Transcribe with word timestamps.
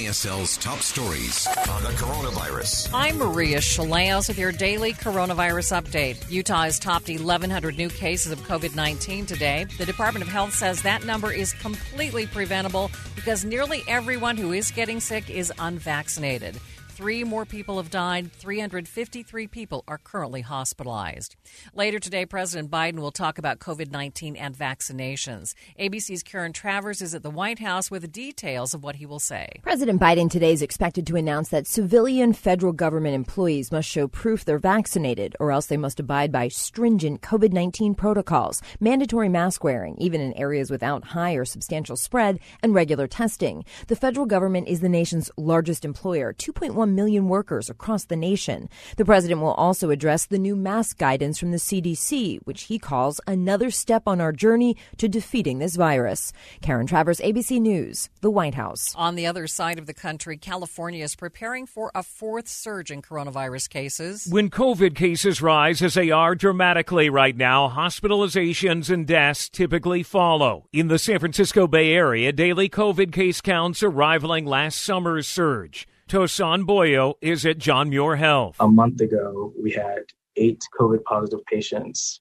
KSL's 0.00 0.56
top 0.56 0.78
stories 0.78 1.46
on 1.46 1.82
the 1.82 1.90
coronavirus. 1.90 2.88
I'm 2.94 3.18
Maria 3.18 3.58
Shilaos 3.58 4.28
with 4.28 4.38
your 4.38 4.50
daily 4.50 4.94
coronavirus 4.94 5.78
update. 5.78 6.30
Utah 6.30 6.62
has 6.62 6.78
topped 6.78 7.10
1,100 7.10 7.76
new 7.76 7.90
cases 7.90 8.32
of 8.32 8.40
COVID 8.40 8.74
19 8.74 9.26
today. 9.26 9.66
The 9.76 9.84
Department 9.84 10.24
of 10.24 10.32
Health 10.32 10.54
says 10.54 10.80
that 10.80 11.04
number 11.04 11.30
is 11.30 11.52
completely 11.52 12.26
preventable 12.26 12.90
because 13.14 13.44
nearly 13.44 13.82
everyone 13.86 14.38
who 14.38 14.52
is 14.52 14.70
getting 14.70 15.00
sick 15.00 15.28
is 15.28 15.52
unvaccinated. 15.58 16.56
Three 17.00 17.24
more 17.24 17.46
people 17.46 17.78
have 17.78 17.90
died. 17.90 18.30
353 18.30 19.46
people 19.46 19.84
are 19.88 19.96
currently 19.96 20.42
hospitalized. 20.42 21.34
Later 21.72 21.98
today, 21.98 22.26
President 22.26 22.70
Biden 22.70 22.98
will 22.98 23.10
talk 23.10 23.38
about 23.38 23.58
COVID 23.58 23.90
19 23.90 24.36
and 24.36 24.54
vaccinations. 24.54 25.54
ABC's 25.78 26.22
Karen 26.22 26.52
Travers 26.52 27.00
is 27.00 27.14
at 27.14 27.22
the 27.22 27.30
White 27.30 27.58
House 27.58 27.90
with 27.90 28.12
details 28.12 28.74
of 28.74 28.84
what 28.84 28.96
he 28.96 29.06
will 29.06 29.18
say. 29.18 29.48
President 29.62 29.98
Biden 29.98 30.30
today 30.30 30.52
is 30.52 30.60
expected 30.60 31.06
to 31.06 31.16
announce 31.16 31.48
that 31.48 31.66
civilian 31.66 32.34
federal 32.34 32.74
government 32.74 33.14
employees 33.14 33.72
must 33.72 33.88
show 33.88 34.06
proof 34.06 34.44
they're 34.44 34.58
vaccinated, 34.58 35.34
or 35.40 35.52
else 35.52 35.64
they 35.64 35.78
must 35.78 36.00
abide 36.00 36.30
by 36.30 36.48
stringent 36.48 37.22
COVID 37.22 37.54
19 37.54 37.94
protocols, 37.94 38.60
mandatory 38.78 39.30
mask 39.30 39.64
wearing, 39.64 39.96
even 39.96 40.20
in 40.20 40.34
areas 40.34 40.70
without 40.70 41.02
high 41.04 41.32
or 41.32 41.46
substantial 41.46 41.96
spread, 41.96 42.40
and 42.62 42.74
regular 42.74 43.06
testing. 43.06 43.64
The 43.86 43.96
federal 43.96 44.26
government 44.26 44.68
is 44.68 44.80
the 44.80 44.88
nation's 44.90 45.30
largest 45.38 45.86
employer, 45.86 46.34
2.1 46.34 46.89
million 46.94 47.28
workers 47.28 47.70
across 47.70 48.04
the 48.04 48.16
nation. 48.16 48.68
The 48.96 49.04
president 49.04 49.40
will 49.40 49.54
also 49.54 49.90
address 49.90 50.26
the 50.26 50.38
new 50.38 50.56
mask 50.56 50.98
guidance 50.98 51.38
from 51.38 51.50
the 51.50 51.56
CDC, 51.56 52.40
which 52.44 52.62
he 52.64 52.78
calls 52.78 53.20
another 53.26 53.70
step 53.70 54.04
on 54.06 54.20
our 54.20 54.32
journey 54.32 54.76
to 54.98 55.08
defeating 55.08 55.58
this 55.58 55.76
virus. 55.76 56.32
Karen 56.62 56.86
Travers, 56.86 57.20
ABC 57.20 57.60
News, 57.60 58.08
the 58.20 58.30
White 58.30 58.54
House. 58.54 58.94
On 58.96 59.14
the 59.14 59.26
other 59.26 59.46
side 59.46 59.78
of 59.78 59.86
the 59.86 59.94
country, 59.94 60.36
California 60.36 61.04
is 61.04 61.16
preparing 61.16 61.66
for 61.66 61.90
a 61.94 62.02
fourth 62.02 62.48
surge 62.48 62.90
in 62.90 63.02
coronavirus 63.02 63.68
cases. 63.70 64.26
When 64.30 64.50
COVID 64.50 64.94
cases 64.94 65.40
rise, 65.42 65.82
as 65.82 65.94
they 65.94 66.10
are 66.10 66.34
dramatically 66.34 67.10
right 67.10 67.36
now, 67.36 67.68
hospitalizations 67.68 68.90
and 68.90 69.06
deaths 69.06 69.48
typically 69.48 70.02
follow. 70.02 70.66
In 70.72 70.88
the 70.88 70.98
San 70.98 71.18
Francisco 71.18 71.66
Bay 71.66 71.92
Area, 71.92 72.32
daily 72.32 72.68
COVID 72.68 73.12
case 73.12 73.40
counts 73.40 73.82
are 73.82 73.90
rivaling 73.90 74.46
last 74.46 74.82
summer's 74.82 75.26
surge. 75.26 75.86
Tosan 76.10 76.64
Boyo 76.64 77.14
is 77.20 77.46
at 77.46 77.58
John 77.58 77.88
Muir 77.88 78.16
Health. 78.16 78.56
A 78.58 78.66
month 78.66 79.00
ago, 79.00 79.52
we 79.62 79.70
had 79.70 80.02
eight 80.34 80.60
COVID 80.76 81.04
positive 81.04 81.38
patients 81.46 82.20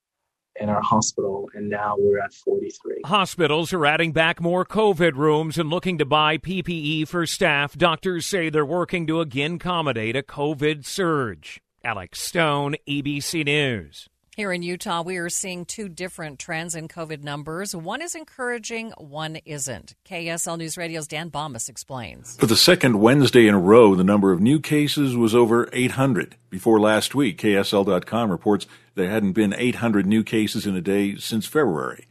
in 0.57 0.69
our 0.69 0.83
hospital, 0.83 1.49
and 1.55 1.71
now 1.71 1.95
we're 1.97 2.19
at 2.19 2.31
43. 2.31 3.01
Hospitals 3.05 3.73
are 3.73 3.87
adding 3.87 4.11
back 4.11 4.39
more 4.39 4.63
COVID 4.63 5.15
rooms 5.15 5.57
and 5.57 5.71
looking 5.71 5.97
to 5.97 6.05
buy 6.05 6.37
PPE 6.37 7.07
for 7.07 7.25
staff. 7.25 7.75
Doctors 7.75 8.27
say 8.27 8.51
they're 8.51 8.63
working 8.63 9.07
to 9.07 9.21
again 9.21 9.55
accommodate 9.55 10.15
a 10.15 10.21
COVID 10.21 10.85
surge. 10.85 11.59
Alex 11.83 12.21
Stone, 12.21 12.75
ABC 12.87 13.43
News. 13.43 14.07
Here 14.39 14.53
in 14.53 14.61
Utah, 14.61 15.01
we 15.01 15.17
are 15.17 15.27
seeing 15.27 15.65
two 15.65 15.89
different 15.89 16.39
trends 16.39 16.73
in 16.73 16.87
COVID 16.87 17.23
numbers. 17.23 17.75
One 17.75 18.01
is 18.01 18.15
encouraging, 18.15 18.91
one 18.91 19.35
isn't. 19.43 19.95
KSL 20.05 20.57
News 20.57 20.77
Radio's 20.77 21.07
Dan 21.07 21.29
Bammes 21.29 21.67
explains. 21.67 22.37
For 22.37 22.45
the 22.45 22.55
second 22.55 23.01
Wednesday 23.01 23.49
in 23.49 23.53
a 23.53 23.59
row, 23.59 23.95
the 23.95 24.03
number 24.05 24.31
of 24.31 24.39
new 24.39 24.61
cases 24.61 25.13
was 25.13 25.35
over 25.35 25.67
800. 25.73 26.37
Before 26.49 26.79
last 26.79 27.13
week, 27.13 27.41
KSL.com 27.41 28.31
reports 28.31 28.65
there 28.95 29.09
hadn't 29.09 29.33
been 29.33 29.53
800 29.57 30.05
new 30.05 30.23
cases 30.23 30.65
in 30.65 30.73
a 30.73 30.79
day 30.79 31.17
since 31.17 31.45
February. 31.45 32.07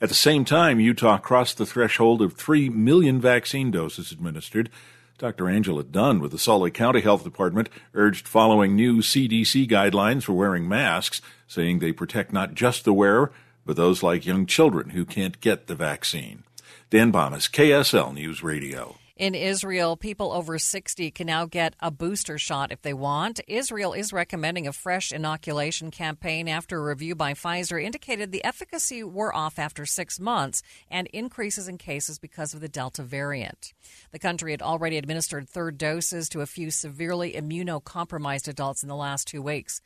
At 0.00 0.08
the 0.08 0.16
same 0.16 0.44
time, 0.44 0.80
Utah 0.80 1.18
crossed 1.18 1.58
the 1.58 1.66
threshold 1.66 2.22
of 2.22 2.32
3 2.32 2.70
million 2.70 3.20
vaccine 3.20 3.70
doses 3.70 4.10
administered. 4.10 4.68
Dr. 5.18 5.48
Angela 5.48 5.82
Dunn 5.82 6.20
with 6.20 6.30
the 6.30 6.38
Salt 6.38 6.62
Lake 6.62 6.74
County 6.74 7.00
Health 7.00 7.24
Department 7.24 7.68
urged 7.92 8.28
following 8.28 8.76
new 8.76 8.98
CDC 8.98 9.68
guidelines 9.68 10.22
for 10.22 10.32
wearing 10.32 10.68
masks, 10.68 11.20
saying 11.48 11.80
they 11.80 11.90
protect 11.90 12.32
not 12.32 12.54
just 12.54 12.84
the 12.84 12.92
wearer, 12.92 13.32
but 13.66 13.74
those 13.74 14.00
like 14.00 14.24
young 14.24 14.46
children 14.46 14.90
who 14.90 15.04
can't 15.04 15.40
get 15.40 15.66
the 15.66 15.74
vaccine. 15.74 16.44
Dan 16.90 17.10
Bammes, 17.10 17.50
KSL 17.50 18.14
News 18.14 18.44
Radio. 18.44 18.96
In 19.18 19.34
Israel, 19.34 19.96
people 19.96 20.30
over 20.30 20.60
60 20.60 21.10
can 21.10 21.26
now 21.26 21.44
get 21.44 21.74
a 21.80 21.90
booster 21.90 22.38
shot 22.38 22.70
if 22.70 22.82
they 22.82 22.94
want. 22.94 23.40
Israel 23.48 23.92
is 23.92 24.12
recommending 24.12 24.68
a 24.68 24.72
fresh 24.72 25.10
inoculation 25.10 25.90
campaign 25.90 26.46
after 26.46 26.78
a 26.78 26.88
review 26.88 27.16
by 27.16 27.34
Pfizer 27.34 27.82
indicated 27.82 28.30
the 28.30 28.44
efficacy 28.44 29.02
wore 29.02 29.34
off 29.34 29.58
after 29.58 29.84
six 29.84 30.20
months 30.20 30.62
and 30.88 31.08
increases 31.08 31.66
in 31.66 31.78
cases 31.78 32.20
because 32.20 32.54
of 32.54 32.60
the 32.60 32.68
Delta 32.68 33.02
variant. 33.02 33.72
The 34.12 34.20
country 34.20 34.52
had 34.52 34.62
already 34.62 34.96
administered 34.98 35.48
third 35.48 35.78
doses 35.78 36.28
to 36.28 36.40
a 36.40 36.46
few 36.46 36.70
severely 36.70 37.32
immunocompromised 37.32 38.46
adults 38.46 38.84
in 38.84 38.88
the 38.88 38.94
last 38.94 39.26
two 39.26 39.42
weeks. 39.42 39.80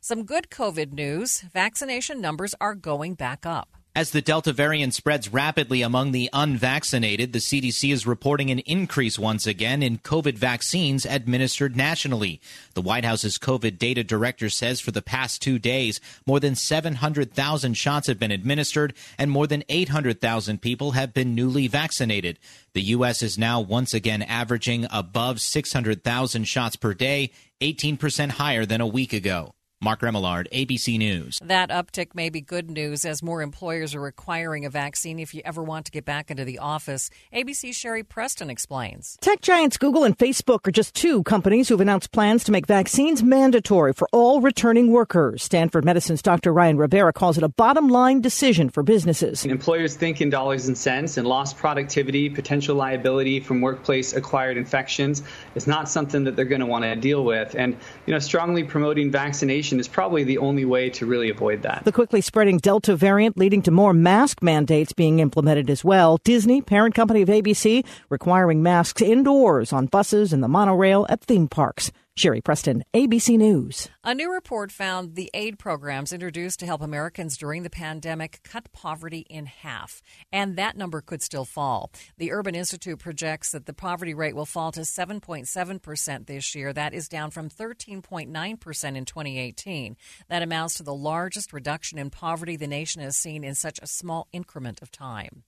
Some 0.00 0.24
good 0.24 0.48
COVID 0.48 0.94
news 0.94 1.42
vaccination 1.42 2.22
numbers 2.22 2.54
are 2.58 2.74
going 2.74 3.16
back 3.16 3.44
up. 3.44 3.77
As 3.98 4.12
the 4.12 4.22
Delta 4.22 4.52
variant 4.52 4.94
spreads 4.94 5.32
rapidly 5.32 5.82
among 5.82 6.12
the 6.12 6.30
unvaccinated, 6.32 7.32
the 7.32 7.40
CDC 7.40 7.92
is 7.92 8.06
reporting 8.06 8.48
an 8.48 8.60
increase 8.60 9.18
once 9.18 9.44
again 9.44 9.82
in 9.82 9.98
COVID 9.98 10.38
vaccines 10.38 11.04
administered 11.04 11.76
nationally. 11.76 12.40
The 12.74 12.80
White 12.80 13.04
House's 13.04 13.38
COVID 13.38 13.76
data 13.76 14.04
director 14.04 14.50
says 14.50 14.78
for 14.78 14.92
the 14.92 15.02
past 15.02 15.42
two 15.42 15.58
days, 15.58 16.00
more 16.26 16.38
than 16.38 16.54
700,000 16.54 17.74
shots 17.74 18.06
have 18.06 18.20
been 18.20 18.30
administered 18.30 18.94
and 19.18 19.32
more 19.32 19.48
than 19.48 19.64
800,000 19.68 20.62
people 20.62 20.92
have 20.92 21.12
been 21.12 21.34
newly 21.34 21.66
vaccinated. 21.66 22.38
The 22.74 22.82
U.S. 22.82 23.20
is 23.20 23.36
now 23.36 23.60
once 23.60 23.94
again 23.94 24.22
averaging 24.22 24.86
above 24.92 25.40
600,000 25.40 26.44
shots 26.44 26.76
per 26.76 26.94
day, 26.94 27.32
18% 27.60 28.30
higher 28.30 28.64
than 28.64 28.80
a 28.80 28.86
week 28.86 29.12
ago. 29.12 29.54
Mark 29.80 30.00
Remillard, 30.00 30.50
ABC 30.50 30.98
News. 30.98 31.38
That 31.40 31.70
uptick 31.70 32.12
may 32.12 32.30
be 32.30 32.40
good 32.40 32.68
news 32.68 33.04
as 33.04 33.22
more 33.22 33.42
employers 33.42 33.94
are 33.94 34.00
requiring 34.00 34.64
a 34.64 34.70
vaccine 34.70 35.20
if 35.20 35.34
you 35.34 35.42
ever 35.44 35.62
want 35.62 35.86
to 35.86 35.92
get 35.92 36.04
back 36.04 36.32
into 36.32 36.44
the 36.44 36.58
office. 36.58 37.10
ABC's 37.32 37.76
Sherry 37.76 38.02
Preston 38.02 38.50
explains. 38.50 39.16
Tech 39.20 39.40
giants 39.40 39.76
Google 39.76 40.02
and 40.02 40.18
Facebook 40.18 40.66
are 40.66 40.72
just 40.72 40.96
two 40.96 41.22
companies 41.22 41.68
who've 41.68 41.80
announced 41.80 42.10
plans 42.10 42.42
to 42.42 42.50
make 42.50 42.66
vaccines 42.66 43.22
mandatory 43.22 43.92
for 43.92 44.08
all 44.10 44.40
returning 44.40 44.90
workers. 44.90 45.44
Stanford 45.44 45.84
Medicine's 45.84 46.22
Dr. 46.22 46.52
Ryan 46.52 46.76
Rivera 46.76 47.12
calls 47.12 47.38
it 47.38 47.44
a 47.44 47.48
bottom 47.48 47.86
line 47.88 48.20
decision 48.20 48.70
for 48.70 48.82
businesses. 48.82 49.44
Employers 49.44 49.94
think 49.94 50.20
in 50.20 50.28
dollars 50.28 50.66
and 50.66 50.76
cents, 50.76 51.16
and 51.16 51.28
lost 51.28 51.56
productivity, 51.56 52.28
potential 52.28 52.74
liability 52.74 53.38
from 53.38 53.60
workplace 53.60 54.12
acquired 54.12 54.56
infections 54.56 55.22
is 55.54 55.68
not 55.68 55.88
something 55.88 56.24
that 56.24 56.34
they're 56.34 56.44
going 56.44 56.60
to 56.60 56.66
want 56.66 56.82
to 56.82 56.96
deal 56.96 57.22
with. 57.22 57.54
And, 57.54 57.76
you 58.06 58.12
know, 58.12 58.18
strongly 58.18 58.64
promoting 58.64 59.12
vaccination 59.12 59.67
is 59.76 59.88
probably 59.88 60.24
the 60.24 60.38
only 60.38 60.64
way 60.64 60.88
to 60.90 61.04
really 61.04 61.30
avoid 61.30 61.62
that. 61.62 61.82
The 61.84 61.92
quickly 61.92 62.20
spreading 62.20 62.58
Delta 62.58 62.96
variant 62.96 63.36
leading 63.36 63.62
to 63.62 63.70
more 63.70 63.92
mask 63.92 64.42
mandates 64.42 64.92
being 64.92 65.18
implemented 65.18 65.68
as 65.68 65.84
well. 65.84 66.18
Disney, 66.24 66.62
parent 66.62 66.94
company 66.94 67.22
of 67.22 67.28
ABC, 67.28 67.84
requiring 68.08 68.62
masks 68.62 69.02
indoors 69.02 69.72
on 69.72 69.86
buses 69.86 70.32
and 70.32 70.42
the 70.42 70.48
monorail 70.48 71.06
at 71.08 71.20
theme 71.20 71.48
parks. 71.48 71.90
Sherry 72.18 72.40
Preston, 72.40 72.82
ABC 72.94 73.38
News. 73.38 73.88
A 74.02 74.12
new 74.12 74.32
report 74.32 74.72
found 74.72 75.14
the 75.14 75.30
aid 75.34 75.56
programs 75.56 76.12
introduced 76.12 76.58
to 76.58 76.66
help 76.66 76.82
Americans 76.82 77.36
during 77.36 77.62
the 77.62 77.70
pandemic 77.70 78.40
cut 78.42 78.72
poverty 78.72 79.24
in 79.30 79.46
half, 79.46 80.02
and 80.32 80.56
that 80.56 80.76
number 80.76 81.00
could 81.00 81.22
still 81.22 81.44
fall. 81.44 81.92
The 82.16 82.32
Urban 82.32 82.56
Institute 82.56 82.98
projects 82.98 83.52
that 83.52 83.66
the 83.66 83.72
poverty 83.72 84.14
rate 84.14 84.34
will 84.34 84.46
fall 84.46 84.72
to 84.72 84.80
7.7% 84.80 86.26
this 86.26 86.56
year. 86.56 86.72
That 86.72 86.92
is 86.92 87.08
down 87.08 87.30
from 87.30 87.48
13.9% 87.48 88.96
in 88.96 89.04
2018. 89.04 89.96
That 90.26 90.42
amounts 90.42 90.74
to 90.78 90.82
the 90.82 90.94
largest 90.94 91.52
reduction 91.52 92.00
in 92.00 92.10
poverty 92.10 92.56
the 92.56 92.66
nation 92.66 93.00
has 93.00 93.16
seen 93.16 93.44
in 93.44 93.54
such 93.54 93.78
a 93.80 93.86
small 93.86 94.26
increment 94.32 94.82
of 94.82 94.90
time. 94.90 95.44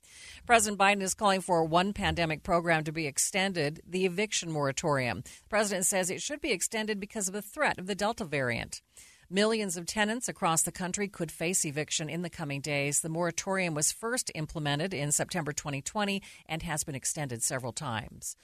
President 0.46 0.78
Biden 0.78 1.02
is 1.02 1.14
calling 1.14 1.40
for 1.40 1.64
one 1.64 1.92
pandemic 1.92 2.44
program 2.44 2.84
to 2.84 2.92
be 2.92 3.08
extended, 3.08 3.80
the 3.84 4.06
eviction 4.06 4.52
moratorium. 4.52 5.22
The 5.22 5.48
president 5.48 5.86
says 5.86 6.10
it 6.10 6.22
should 6.22 6.40
be 6.40 6.59
extended 6.60 7.00
because 7.00 7.26
of 7.26 7.32
the 7.32 7.40
threat 7.40 7.78
of 7.78 7.86
the 7.86 7.94
Delta 7.94 8.22
variant. 8.22 8.82
Millions 9.30 9.78
of 9.78 9.86
tenants 9.86 10.28
across 10.28 10.60
the 10.60 10.70
country 10.70 11.08
could 11.08 11.32
face 11.32 11.64
eviction 11.64 12.10
in 12.10 12.20
the 12.20 12.28
coming 12.28 12.60
days. 12.60 13.00
The 13.00 13.08
moratorium 13.08 13.72
was 13.72 13.92
first 13.92 14.30
implemented 14.34 14.92
in 14.92 15.10
September 15.10 15.54
2020 15.54 16.20
and 16.44 16.62
has 16.62 16.84
been 16.84 16.94
extended 16.94 17.42
several 17.42 17.72
times. 17.72 18.36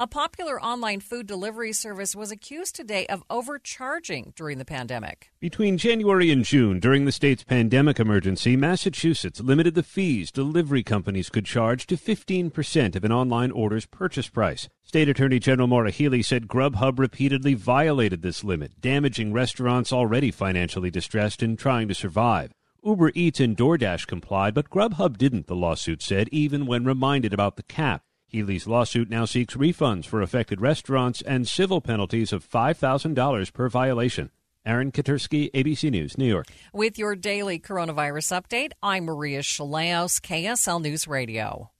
A 0.00 0.08
popular 0.08 0.60
online 0.60 0.98
food 0.98 1.28
delivery 1.28 1.72
service 1.72 2.16
was 2.16 2.32
accused 2.32 2.74
today 2.74 3.06
of 3.06 3.22
overcharging 3.30 4.32
during 4.34 4.58
the 4.58 4.64
pandemic. 4.64 5.30
Between 5.38 5.78
January 5.78 6.32
and 6.32 6.44
June, 6.44 6.80
during 6.80 7.04
the 7.04 7.12
state's 7.12 7.44
pandemic 7.44 8.00
emergency, 8.00 8.56
Massachusetts 8.56 9.40
limited 9.40 9.76
the 9.76 9.84
fees 9.84 10.32
delivery 10.32 10.82
companies 10.82 11.30
could 11.30 11.46
charge 11.46 11.86
to 11.86 11.96
15% 11.96 12.96
of 12.96 13.04
an 13.04 13.12
online 13.12 13.52
order's 13.52 13.86
purchase 13.86 14.28
price. 14.28 14.68
State 14.82 15.08
Attorney 15.08 15.38
General 15.38 15.68
Maura 15.68 15.92
Healey 15.92 16.22
said 16.22 16.48
Grubhub 16.48 16.98
repeatedly 16.98 17.54
violated 17.54 18.22
this 18.22 18.42
limit, 18.42 18.80
damaging 18.80 19.32
restaurants 19.32 19.92
already 19.92 20.32
financially 20.32 20.90
distressed 20.90 21.40
and 21.40 21.56
trying 21.56 21.86
to 21.86 21.94
survive. 21.94 22.50
Uber 22.82 23.12
Eats 23.14 23.38
and 23.38 23.56
DoorDash 23.56 24.08
complied, 24.08 24.54
but 24.54 24.70
Grubhub 24.70 25.16
didn't, 25.18 25.46
the 25.46 25.54
lawsuit 25.54 26.02
said, 26.02 26.28
even 26.32 26.66
when 26.66 26.84
reminded 26.84 27.32
about 27.32 27.54
the 27.54 27.62
cap. 27.62 28.02
Healey's 28.34 28.66
lawsuit 28.66 29.08
now 29.08 29.26
seeks 29.26 29.54
refunds 29.54 30.06
for 30.06 30.20
affected 30.20 30.60
restaurants 30.60 31.22
and 31.22 31.46
civil 31.46 31.80
penalties 31.80 32.32
of 32.32 32.44
$5,000 32.44 33.52
per 33.52 33.68
violation. 33.68 34.32
Aaron 34.66 34.90
Katersky, 34.90 35.52
ABC 35.52 35.88
News, 35.88 36.18
New 36.18 36.26
York. 36.26 36.46
With 36.72 36.98
your 36.98 37.14
daily 37.14 37.60
coronavirus 37.60 38.42
update, 38.42 38.72
I'm 38.82 39.04
Maria 39.04 39.40
Shilaos, 39.40 40.20
KSL 40.20 40.82
News 40.82 41.06
Radio. 41.06 41.70